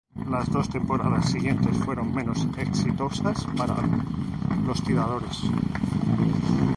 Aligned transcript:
Las 0.31 0.49
dos 0.51 0.67
temporadas 0.67 1.29
siguientes 1.29 1.77
fueron 1.77 2.11
menos 2.11 2.47
exitosas 2.57 3.45
para 3.55 3.75
"Los 4.65 4.81
Tiradores". 4.83 5.41